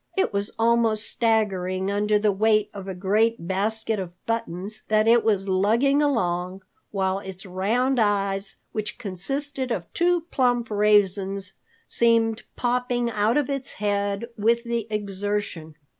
[0.17, 5.23] It was almost staggering under the weight of a great basket of buttons that it
[5.23, 11.53] was lugging along, while its round eyes, which consisted of two plump raisins,
[11.87, 15.75] seemed popping out of its head with the exertion.